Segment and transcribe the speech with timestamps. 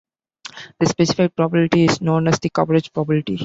[0.79, 3.37] The specified probability is known as the coverage probability.